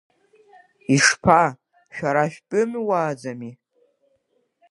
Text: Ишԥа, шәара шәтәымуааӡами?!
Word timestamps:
Ишԥа, 0.95 1.41
шәара 1.95 2.23
шәтәымуааӡами?! 2.33 3.51